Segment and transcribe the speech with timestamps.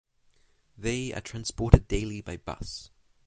[0.79, 2.89] They are transported daily by bus.